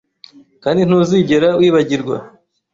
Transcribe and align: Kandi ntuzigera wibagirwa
Kandi 0.63 0.81
ntuzigera 0.83 1.49
wibagirwa 1.59 2.15